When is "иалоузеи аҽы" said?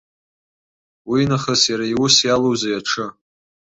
2.25-3.05